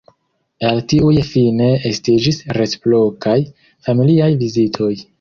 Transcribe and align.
El 0.69 0.79
tiuj 0.93 1.17
fine 1.33 1.69
estiĝis 1.91 2.41
reciprokaj, 2.61 3.39
familiaj 3.89 4.35
vizitoj. 4.47 4.95